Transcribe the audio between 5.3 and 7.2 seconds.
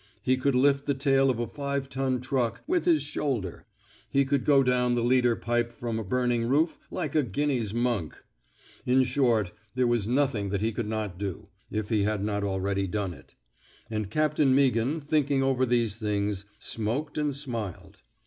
pipe from a burning roof like